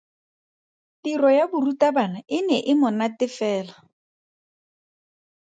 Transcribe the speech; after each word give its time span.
Tiro 1.03 1.29
ya 1.37 1.45
borutabana 1.51 2.19
e 2.37 2.39
ne 2.47 2.57
e 2.71 2.73
mo 2.79 2.89
natefela. 2.97 3.75